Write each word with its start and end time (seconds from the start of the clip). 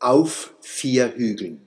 auf 0.00 0.54
vier 0.60 1.14
Hügeln. 1.14 1.66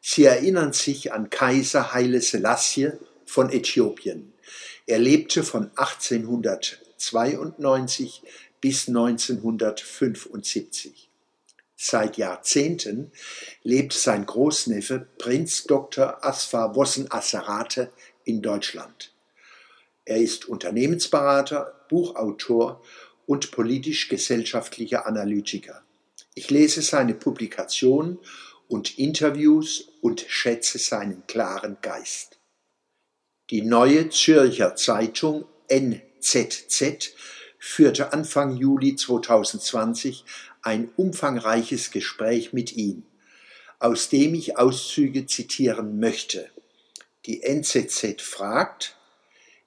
Sie 0.00 0.24
erinnern 0.24 0.72
sich 0.72 1.12
an 1.12 1.28
Kaiser 1.30 1.92
Haile 1.92 2.20
Selassie 2.20 2.90
von 3.26 3.50
Äthiopien. 3.50 4.32
Er 4.86 4.98
lebte 4.98 5.42
von 5.42 5.70
1892 5.76 8.22
bis 8.60 8.88
1975. 8.88 11.08
Seit 11.76 12.16
Jahrzehnten 12.16 13.12
lebt 13.62 13.92
sein 13.92 14.26
Großneffe 14.26 15.06
Prinz 15.18 15.62
Dr. 15.64 16.24
Asfar 16.24 16.74
Wossen 16.74 17.08
Asserate 17.10 17.92
in 18.24 18.42
Deutschland. 18.42 19.12
Er 20.04 20.16
ist 20.16 20.48
Unternehmensberater, 20.48 21.84
Buchautor 21.88 22.82
und 23.26 23.52
politisch-gesellschaftlicher 23.52 25.06
Analytiker. 25.06 25.84
Ich 26.38 26.50
lese 26.50 26.82
seine 26.82 27.14
Publikationen 27.14 28.20
und 28.68 28.96
Interviews 28.96 29.88
und 30.00 30.24
schätze 30.28 30.78
seinen 30.78 31.26
klaren 31.26 31.78
Geist. 31.82 32.38
Die 33.50 33.62
neue 33.62 34.08
Zürcher 34.10 34.76
Zeitung 34.76 35.46
NZZ 35.66 37.12
führte 37.58 38.12
Anfang 38.12 38.56
Juli 38.56 38.94
2020 38.94 40.24
ein 40.62 40.90
umfangreiches 40.94 41.90
Gespräch 41.90 42.52
mit 42.52 42.72
ihm, 42.76 43.02
aus 43.80 44.08
dem 44.08 44.36
ich 44.36 44.58
Auszüge 44.58 45.26
zitieren 45.26 45.98
möchte. 45.98 46.48
Die 47.26 47.42
NZZ 47.42 48.22
fragt, 48.22 48.96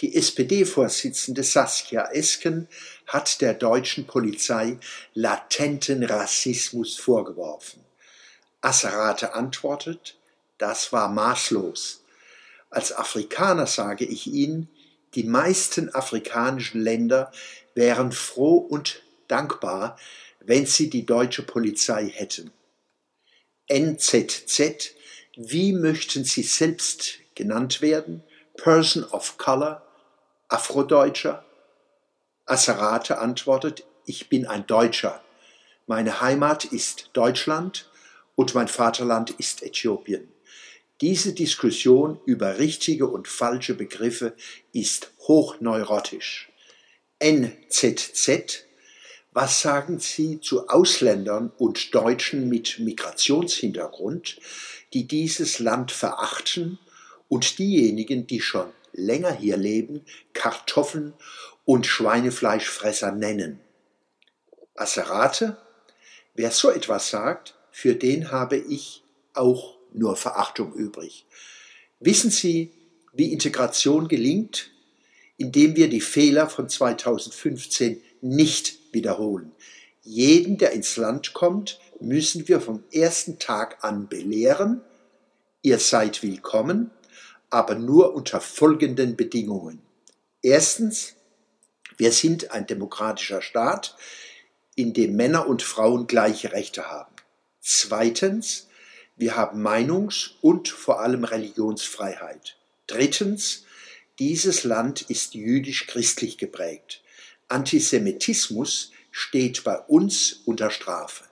die 0.00 0.16
SPD-Vorsitzende 0.16 1.42
Saskia 1.42 2.10
Esken 2.12 2.68
hat 3.06 3.40
der 3.40 3.54
deutschen 3.54 4.06
Polizei 4.06 4.78
latenten 5.14 6.02
Rassismus 6.02 6.96
vorgeworfen. 6.96 7.84
Asserate 8.60 9.34
antwortet, 9.34 10.16
das 10.58 10.92
war 10.92 11.08
maßlos. 11.08 12.02
Als 12.70 12.92
Afrikaner 12.92 13.66
sage 13.66 14.04
ich 14.04 14.26
Ihnen, 14.26 14.68
die 15.14 15.24
meisten 15.24 15.94
afrikanischen 15.94 16.80
Länder 16.80 17.30
wären 17.74 18.10
froh 18.10 18.56
und 18.56 19.02
dankbar, 19.28 19.96
wenn 20.40 20.66
sie 20.66 20.90
die 20.90 21.06
deutsche 21.06 21.42
Polizei 21.42 22.08
hätten. 22.08 22.50
NZZ, 23.68 24.94
wie 25.36 25.72
möchten 25.72 26.24
Sie 26.24 26.42
selbst 26.42 27.18
genannt 27.34 27.80
werden? 27.80 28.22
Person 28.56 29.04
of 29.04 29.38
Color, 29.38 29.83
Afrodeutscher? 30.48 31.44
Asserate 32.46 33.18
antwortet, 33.18 33.84
ich 34.06 34.28
bin 34.28 34.46
ein 34.46 34.66
Deutscher. 34.66 35.22
Meine 35.86 36.20
Heimat 36.20 36.64
ist 36.64 37.10
Deutschland 37.12 37.90
und 38.34 38.54
mein 38.54 38.68
Vaterland 38.68 39.30
ist 39.30 39.62
Äthiopien. 39.62 40.28
Diese 41.00 41.32
Diskussion 41.32 42.20
über 42.26 42.58
richtige 42.58 43.06
und 43.06 43.28
falsche 43.28 43.74
Begriffe 43.74 44.34
ist 44.72 45.12
hochneurotisch. 45.26 46.50
NZZ 47.18 48.64
was 49.34 49.60
sagen 49.60 49.98
Sie 49.98 50.40
zu 50.40 50.68
Ausländern 50.68 51.50
und 51.58 51.92
Deutschen 51.92 52.48
mit 52.48 52.78
Migrationshintergrund, 52.78 54.38
die 54.92 55.08
dieses 55.08 55.58
Land 55.58 55.90
verachten 55.90 56.78
und 57.28 57.58
diejenigen, 57.58 58.28
die 58.28 58.40
schon 58.40 58.70
länger 58.94 59.32
hier 59.32 59.56
leben, 59.56 60.04
Kartoffeln 60.32 61.12
und 61.64 61.86
Schweinefleischfresser 61.86 63.12
nennen? 63.12 63.60
Asserate? 64.74 65.58
Wer 66.34 66.50
so 66.50 66.70
etwas 66.70 67.10
sagt, 67.10 67.54
für 67.70 67.94
den 67.94 68.30
habe 68.30 68.56
ich 68.56 69.04
auch 69.34 69.76
nur 69.92 70.16
Verachtung 70.16 70.72
übrig. 70.74 71.26
Wissen 72.00 72.30
Sie, 72.30 72.72
wie 73.12 73.32
Integration 73.32 74.08
gelingt? 74.08 74.70
Indem 75.36 75.74
wir 75.76 75.88
die 75.88 76.00
Fehler 76.00 76.48
von 76.48 76.68
2015 76.68 78.00
nicht 78.20 78.78
wiederholen. 78.92 79.52
Jeden, 80.02 80.58
der 80.58 80.72
ins 80.72 80.96
Land 80.96 81.32
kommt, 81.32 81.80
müssen 82.00 82.46
wir 82.46 82.60
vom 82.60 82.84
ersten 82.92 83.38
Tag 83.38 83.82
an 83.82 84.08
belehren, 84.08 84.82
ihr 85.62 85.78
seid 85.78 86.22
willkommen, 86.22 86.90
aber 87.54 87.76
nur 87.76 88.14
unter 88.14 88.40
folgenden 88.40 89.14
Bedingungen. 89.14 89.80
Erstens, 90.42 91.14
wir 91.96 92.10
sind 92.10 92.50
ein 92.50 92.66
demokratischer 92.66 93.42
Staat, 93.42 93.96
in 94.74 94.92
dem 94.92 95.14
Männer 95.14 95.46
und 95.46 95.62
Frauen 95.62 96.08
gleiche 96.08 96.50
Rechte 96.50 96.90
haben. 96.90 97.14
Zweitens, 97.60 98.66
wir 99.14 99.36
haben 99.36 99.64
Meinungs- 99.64 100.32
und 100.40 100.68
vor 100.68 101.00
allem 101.00 101.22
Religionsfreiheit. 101.22 102.56
Drittens, 102.88 103.66
dieses 104.18 104.64
Land 104.64 105.02
ist 105.02 105.34
jüdisch-christlich 105.34 106.38
geprägt. 106.38 107.04
Antisemitismus 107.46 108.90
steht 109.12 109.62
bei 109.62 109.78
uns 109.78 110.40
unter 110.44 110.72
Strafe. 110.72 111.22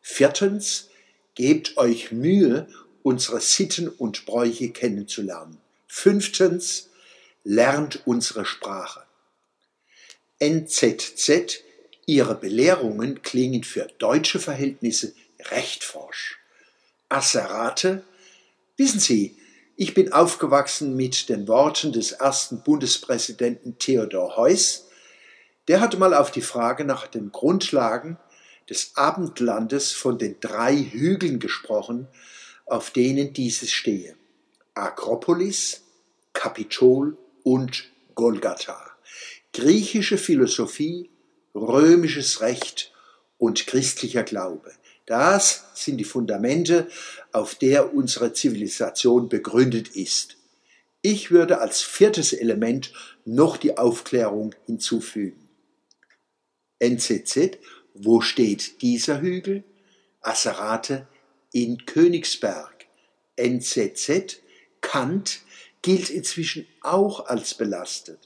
Viertens, 0.00 0.88
gebt 1.36 1.76
euch 1.76 2.10
Mühe, 2.10 2.66
unsere 3.04 3.40
Sitten 3.40 3.88
und 3.88 4.26
Bräuche 4.26 4.70
kennenzulernen. 4.70 5.59
Fünftens, 5.92 6.88
lernt 7.42 8.06
unsere 8.06 8.46
Sprache. 8.46 9.02
NZZ, 10.38 11.64
ihre 12.06 12.36
Belehrungen 12.36 13.22
klingen 13.22 13.64
für 13.64 13.88
deutsche 13.98 14.38
Verhältnisse 14.38 15.14
recht 15.50 15.82
forsch. 15.82 16.38
Asserate, 17.08 18.04
wissen 18.76 19.00
Sie, 19.00 19.36
ich 19.74 19.92
bin 19.92 20.12
aufgewachsen 20.12 20.94
mit 20.94 21.28
den 21.28 21.48
Worten 21.48 21.92
des 21.92 22.12
ersten 22.12 22.62
Bundespräsidenten 22.62 23.76
Theodor 23.78 24.36
Heuss, 24.36 24.86
der 25.66 25.80
hat 25.80 25.98
mal 25.98 26.14
auf 26.14 26.30
die 26.30 26.40
Frage 26.40 26.84
nach 26.84 27.08
den 27.08 27.32
Grundlagen 27.32 28.16
des 28.70 28.92
Abendlandes 28.94 29.90
von 29.90 30.18
den 30.18 30.38
drei 30.38 30.76
Hügeln 30.76 31.40
gesprochen, 31.40 32.06
auf 32.64 32.92
denen 32.92 33.32
dieses 33.32 33.72
stehe. 33.72 34.19
Akropolis, 34.74 35.82
Kapitol 36.32 37.16
und 37.42 37.90
Golgatha. 38.14 38.90
Griechische 39.52 40.18
Philosophie, 40.18 41.10
römisches 41.54 42.40
Recht 42.40 42.92
und 43.38 43.66
christlicher 43.66 44.22
Glaube. 44.22 44.72
Das 45.06 45.70
sind 45.74 45.96
die 45.98 46.04
Fundamente, 46.04 46.88
auf 47.32 47.56
der 47.56 47.94
unsere 47.94 48.32
Zivilisation 48.32 49.28
begründet 49.28 49.88
ist. 49.96 50.36
Ich 51.02 51.30
würde 51.30 51.60
als 51.60 51.80
viertes 51.82 52.32
Element 52.32 52.92
noch 53.24 53.56
die 53.56 53.78
Aufklärung 53.78 54.54
hinzufügen. 54.66 55.48
NZZ, 56.78 57.58
wo 57.94 58.20
steht 58.20 58.82
dieser 58.82 59.20
Hügel? 59.20 59.64
Asserate 60.20 61.08
in 61.52 61.86
Königsberg. 61.86 62.86
NZZ, 63.36 64.40
Kant 64.90 65.42
gilt 65.82 66.10
inzwischen 66.10 66.66
auch 66.80 67.26
als 67.26 67.54
belastet. 67.54 68.18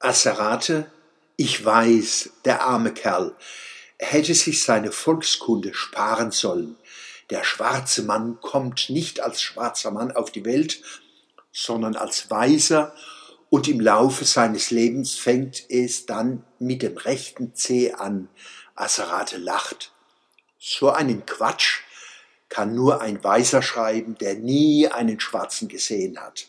Asserate, 0.00 0.92
ich 1.38 1.64
weiß, 1.64 2.28
der 2.44 2.60
arme 2.60 2.92
Kerl, 2.92 3.34
hätte 3.98 4.34
sich 4.34 4.62
seine 4.62 4.92
Volkskunde 4.92 5.72
sparen 5.72 6.30
sollen. 6.30 6.76
Der 7.30 7.42
schwarze 7.42 8.02
Mann 8.02 8.38
kommt 8.42 8.90
nicht 8.90 9.20
als 9.20 9.40
schwarzer 9.40 9.90
Mann 9.92 10.12
auf 10.12 10.30
die 10.30 10.44
Welt, 10.44 10.82
sondern 11.52 11.96
als 11.96 12.28
Weiser 12.28 12.94
und 13.48 13.66
im 13.66 13.80
Laufe 13.80 14.26
seines 14.26 14.70
Lebens 14.72 15.14
fängt 15.14 15.64
es 15.70 16.04
dann 16.04 16.44
mit 16.58 16.82
dem 16.82 16.98
rechten 16.98 17.54
Zeh 17.54 17.94
an. 17.94 18.28
Asserate 18.74 19.38
lacht. 19.38 19.90
So 20.58 20.90
einen 20.90 21.24
Quatsch 21.24 21.80
kann 22.52 22.74
nur 22.74 23.00
ein 23.00 23.24
Weißer 23.24 23.62
schreiben, 23.62 24.14
der 24.18 24.34
nie 24.34 24.86
einen 24.86 25.18
Schwarzen 25.18 25.68
gesehen 25.68 26.20
hat. 26.20 26.48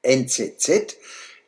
NZZ, 0.00 0.96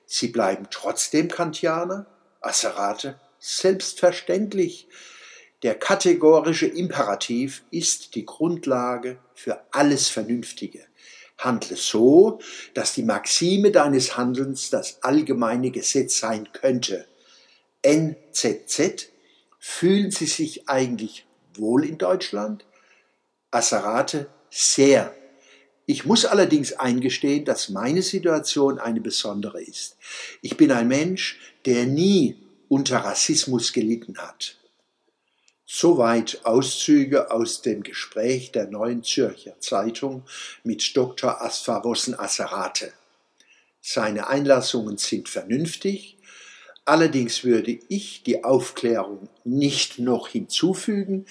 Sie 0.05 0.29
bleiben 0.29 0.67
trotzdem 0.71 1.29
Kantianer? 1.29 2.05
Asserate, 2.43 3.19
selbstverständlich. 3.39 4.89
Der 5.63 5.75
kategorische 5.75 6.67
Imperativ 6.67 7.65
ist 7.71 8.15
die 8.15 8.27
Grundlage 8.27 9.19
für 9.33 9.65
alles 9.71 10.11
Vernünftige. 10.11 10.85
Handle 11.39 11.77
so, 11.79 12.41
dass 12.75 12.93
die 12.93 13.05
Maxime 13.05 13.71
deines 13.71 14.19
Handelns 14.19 14.69
das 14.69 15.03
allgemeine 15.03 15.71
Gesetz 15.71 16.19
sein 16.19 16.51
könnte. 16.53 17.07
NZZ, 17.81 19.09
fühlen 19.59 20.11
Sie 20.11 20.27
sich 20.27 20.69
eigentlich 20.69 21.25
wohl 21.55 21.87
in 21.87 21.97
Deutschland? 21.97 22.67
Asserate, 23.53 24.29
sehr. 24.51 25.15
Ich 25.87 26.05
muss 26.05 26.25
allerdings 26.25 26.73
eingestehen, 26.73 27.45
dass 27.45 27.69
meine 27.69 28.03
Situation 28.03 28.79
eine 28.79 29.01
besondere 29.01 29.63
ist. 29.63 29.97
Ich 30.41 30.57
bin 30.57 30.73
ein 30.73 30.89
Mensch, 30.89 31.39
der 31.67 31.87
nie 31.87 32.37
unter 32.69 32.99
Rassismus 32.99 33.73
gelitten 33.73 34.17
hat. 34.19 34.57
Soweit 35.67 36.41
Auszüge 36.45 37.31
aus 37.31 37.63
dem 37.63 37.83
Gespräch 37.83 38.53
der 38.53 38.67
Neuen 38.69 39.03
Zürcher 39.03 39.59
Zeitung 39.61 40.25
mit 40.65 40.97
Dr. 40.97 41.43
Asfawossen 41.43 42.19
Asserate. 42.19 42.93
Seine 43.81 44.29
Einlassungen 44.29 44.97
sind 44.97 45.29
vernünftig, 45.29 46.17
allerdings 46.85 47.43
würde 47.43 47.79
ich 47.89 48.23
die 48.23 48.45
Aufklärung 48.45 49.29
nicht 49.45 49.99
noch 49.99 50.29
hinzufügen, 50.29 51.27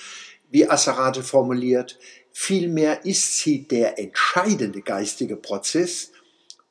wie 0.51 0.69
Asserate 0.69 1.24
formuliert, 1.24 1.98
vielmehr 2.31 3.06
ist 3.06 3.39
sie 3.39 3.63
der 3.63 3.98
entscheidende 3.98 4.81
geistige 4.81 5.38
Prozess, 5.38 6.12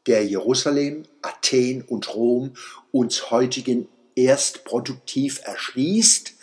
der 0.07 0.25
Jerusalem, 0.25 1.05
Athen 1.23 1.83
und 1.83 2.15
Rom 2.15 2.55
uns 2.93 3.31
heutigen 3.31 3.89
erst 4.15 4.65
produktiv 4.65 5.41
erschließt, 5.45 6.35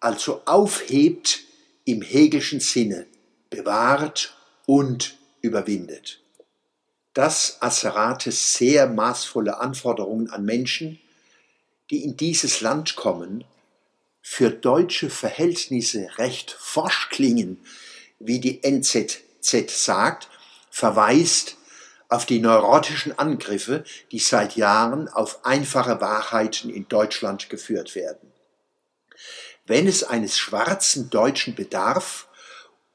also 0.00 0.42
aufhebt 0.44 1.40
im 1.84 2.02
hegelschen 2.02 2.60
Sinne, 2.60 3.06
bewahrt 3.50 4.36
und 4.66 5.16
überwindet. 5.40 6.20
Das 7.14 7.58
Asserates 7.60 8.54
sehr 8.54 8.88
maßvolle 8.88 9.60
Anforderungen 9.60 10.30
an 10.30 10.44
Menschen, 10.44 10.98
die 11.90 12.04
in 12.04 12.16
dieses 12.16 12.62
Land 12.62 12.96
kommen, 12.96 13.44
für 14.22 14.50
deutsche 14.50 15.10
Verhältnisse 15.10 16.08
recht 16.16 16.56
forsch 16.58 17.08
klingen, 17.10 17.58
wie 18.20 18.40
die 18.40 18.62
NZZ 18.62 19.68
sagt, 19.68 20.28
verweist 20.70 21.56
auf 22.08 22.24
die 22.24 22.38
neurotischen 22.38 23.18
Angriffe, 23.18 23.84
die 24.12 24.20
seit 24.20 24.54
Jahren 24.56 25.08
auf 25.08 25.44
einfache 25.44 26.00
Wahrheiten 26.00 26.70
in 26.70 26.88
Deutschland 26.88 27.50
geführt 27.50 27.94
werden. 27.94 28.32
Wenn 29.66 29.88
es 29.88 30.04
eines 30.04 30.38
schwarzen 30.38 31.10
Deutschen 31.10 31.54
bedarf, 31.54 32.28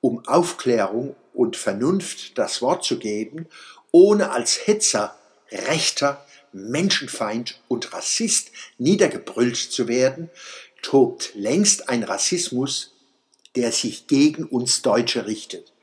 um 0.02 0.26
Aufklärung 0.28 1.16
und 1.34 1.58
Vernunft 1.58 2.38
das 2.38 2.62
Wort 2.62 2.84
zu 2.86 3.00
geben, 3.00 3.48
ohne 3.92 4.32
als 4.32 4.68
Hetzer, 4.68 5.18
Rechter, 5.52 6.26
Menschenfeind 6.54 7.62
und 7.68 7.94
Rassist 7.94 8.52
niedergebrüllt 8.78 9.58
zu 9.58 9.88
werden, 9.88 10.30
tobt 10.82 11.32
längst 11.36 11.90
ein 11.90 12.04
Rassismus, 12.04 12.94
der 13.56 13.72
sich 13.72 14.08
gegen 14.08 14.46
uns 14.46 14.82
Deutsche 14.82 15.26
richtet. 15.26 15.74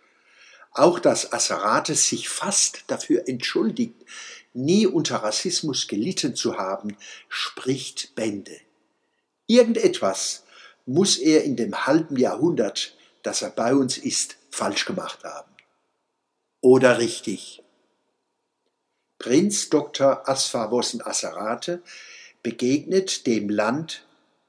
Auch 0.73 0.99
dass 0.99 1.33
Asserates 1.33 2.09
sich 2.09 2.29
fast 2.29 2.85
dafür 2.89 3.29
entschuldigt, 3.29 3.95
nie 4.53 4.87
unter 4.87 5.17
Rassismus 5.17 5.89
gelitten 5.89 6.35
zu 6.35 6.57
haben, 6.57 6.97
spricht 7.29 8.15
Bände. 8.15 8.57
Irgendetwas 9.47 10.45
muss 10.87 11.17
er 11.17 11.45
in 11.45 11.57
dem 11.57 11.87
halben 11.87 12.17
Jahrhundert, 12.17 12.97
das 13.23 13.43
er 13.43 13.51
bei 13.51 13.75
uns 13.75 13.99
ist, 13.99 14.37
falsch 14.51 14.85
gemacht 14.85 15.25
haben. 15.25 15.51
Oder 16.61 16.99
richtig. 16.99 17.63
Prinz 19.19 19.71
Dr. 19.71 20.29
Asfawossen 20.29 21.05
Asserate 21.05 21.83
begegnet 22.43 23.27
dem 23.27 23.49
Land 23.49 24.04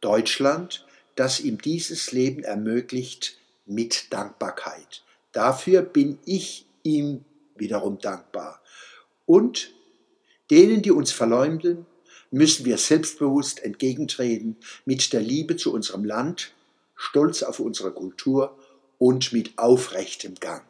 Deutschland, 0.05 0.85
das 1.15 1.39
ihm 1.39 1.59
dieses 1.59 2.11
Leben 2.11 2.43
ermöglicht, 2.43 3.37
mit 3.65 4.13
Dankbarkeit. 4.13 5.03
Dafür 5.31 5.81
bin 5.81 6.19
ich 6.25 6.67
ihm 6.83 7.25
wiederum 7.55 7.97
dankbar. 7.97 8.61
Und 9.25 9.71
denen, 10.51 10.83
die 10.83 10.91
uns 10.91 11.11
verleumden, 11.11 11.87
müssen 12.29 12.65
wir 12.65 12.77
selbstbewusst 12.77 13.63
entgegentreten 13.63 14.57
mit 14.85 15.11
der 15.11 15.21
Liebe 15.21 15.55
zu 15.57 15.73
unserem 15.73 16.05
Land, 16.05 16.53
stolz 16.95 17.41
auf 17.41 17.59
unsere 17.59 17.91
Kultur 17.91 18.55
und 18.99 19.33
mit 19.33 19.57
aufrechtem 19.57 20.35
Gang. 20.35 20.63